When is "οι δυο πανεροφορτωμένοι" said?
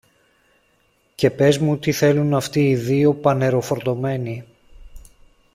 2.69-4.45